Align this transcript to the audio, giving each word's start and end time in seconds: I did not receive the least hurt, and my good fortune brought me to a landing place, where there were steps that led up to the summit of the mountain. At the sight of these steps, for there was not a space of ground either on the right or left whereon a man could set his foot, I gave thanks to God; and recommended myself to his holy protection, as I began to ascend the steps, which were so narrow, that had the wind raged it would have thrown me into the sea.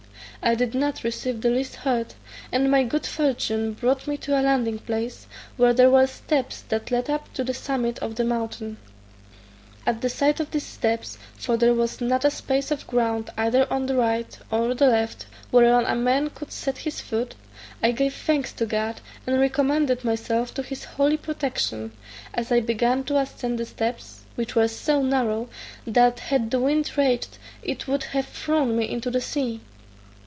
I 0.43 0.55
did 0.55 0.73
not 0.73 1.03
receive 1.03 1.39
the 1.41 1.51
least 1.51 1.75
hurt, 1.75 2.15
and 2.51 2.71
my 2.71 2.83
good 2.83 3.05
fortune 3.05 3.73
brought 3.73 4.07
me 4.07 4.17
to 4.17 4.33
a 4.33 4.41
landing 4.41 4.79
place, 4.79 5.27
where 5.55 5.71
there 5.71 5.91
were 5.91 6.07
steps 6.07 6.61
that 6.69 6.89
led 6.89 7.11
up 7.11 7.31
to 7.35 7.43
the 7.43 7.53
summit 7.53 7.99
of 7.99 8.15
the 8.15 8.23
mountain. 8.23 8.77
At 9.85 10.01
the 10.01 10.09
sight 10.09 10.39
of 10.39 10.49
these 10.49 10.65
steps, 10.65 11.19
for 11.35 11.57
there 11.57 11.75
was 11.75 12.01
not 12.01 12.25
a 12.25 12.31
space 12.31 12.71
of 12.71 12.87
ground 12.87 13.29
either 13.37 13.71
on 13.71 13.85
the 13.85 13.93
right 13.95 14.35
or 14.49 14.73
left 14.73 15.27
whereon 15.51 15.85
a 15.85 15.95
man 15.95 16.31
could 16.31 16.51
set 16.51 16.79
his 16.79 17.01
foot, 17.01 17.35
I 17.83 17.91
gave 17.91 18.15
thanks 18.15 18.51
to 18.53 18.65
God; 18.65 18.99
and 19.27 19.39
recommended 19.39 20.03
myself 20.03 20.55
to 20.55 20.63
his 20.63 20.85
holy 20.85 21.17
protection, 21.17 21.91
as 22.33 22.51
I 22.51 22.61
began 22.61 23.03
to 23.03 23.17
ascend 23.19 23.59
the 23.59 23.65
steps, 23.67 24.21
which 24.33 24.55
were 24.55 24.67
so 24.67 25.03
narrow, 25.03 25.49
that 25.85 26.17
had 26.19 26.49
the 26.49 26.59
wind 26.59 26.97
raged 26.97 27.37
it 27.61 27.87
would 27.87 28.05
have 28.05 28.25
thrown 28.27 28.75
me 28.75 28.89
into 28.89 29.11
the 29.11 29.21
sea. 29.21 29.61